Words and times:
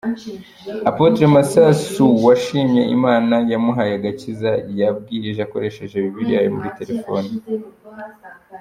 Apotre 0.89 1.23
Masasu 1.35 2.05
washimye 2.25 2.81
Imana 2.95 3.35
yamuhaye 3.51 3.91
agakiza 3.99 4.51
yabwirije 4.79 5.39
akoresheje 5.43 5.95
Bibiliya 6.03 6.41
yo 6.45 6.51
muri 6.55 6.69
Terefone. 6.77 7.29